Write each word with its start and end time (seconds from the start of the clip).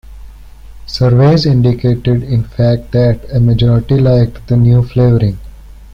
Surveys 0.87 1.45
indicated, 1.45 2.23
in 2.23 2.43
fact, 2.43 2.91
that 2.91 3.19
a 3.31 3.39
majority 3.39 3.99
liked 3.99 4.47
the 4.47 4.57
new 4.57 4.81
flavoring. 4.81 5.37